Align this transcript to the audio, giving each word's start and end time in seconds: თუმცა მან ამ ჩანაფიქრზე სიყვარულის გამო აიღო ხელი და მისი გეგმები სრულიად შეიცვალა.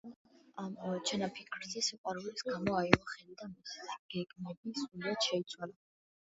თუმცა 0.27 0.53
მან 0.67 0.77
ამ 0.93 1.03
ჩანაფიქრზე 1.09 1.83
სიყვარულის 1.87 2.41
გამო 2.47 2.79
აიღო 2.79 3.11
ხელი 3.11 3.37
და 3.43 3.51
მისი 3.53 3.93
გეგმები 4.15 4.75
სრულიად 4.81 5.29
შეიცვალა. 5.29 5.79